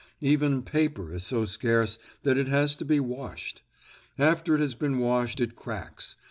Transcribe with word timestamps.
Even 0.21 0.63
paper 0.63 1.13
is 1.13 1.21
so 1.23 1.45
scarce 1.45 1.99
that 2.23 2.35
it 2.35 2.47
has 2.47 2.75
to 2.75 2.83
be 2.83 2.99
washed. 2.99 3.61
After 4.17 4.55
it 4.55 4.59
has 4.59 4.73
been 4.73 4.97
washed 4.97 5.39
it 5.39 5.55
cracks. 5.55 6.15